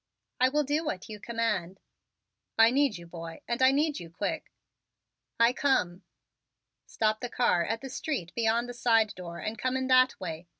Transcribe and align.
"I 0.39 0.49
will 0.49 0.63
do 0.63 0.83
what 0.83 1.09
you 1.09 1.19
command." 1.19 1.79
"I 2.57 2.71
need 2.71 2.97
you, 2.97 3.05
boy, 3.05 3.41
and 3.47 3.61
I 3.61 3.69
need 3.71 3.99
you 3.99 4.09
quick." 4.09 4.51
"I 5.39 5.53
come." 5.53 6.01
"Stop 6.87 7.19
the 7.21 7.29
car 7.29 7.63
at 7.63 7.81
the 7.81 7.89
street 7.91 8.33
beyond 8.33 8.67
the 8.67 8.73
side 8.73 9.13
door 9.13 9.37
and 9.37 9.59
come 9.59 9.77
in 9.77 9.85
that 9.89 10.19
way. 10.19 10.47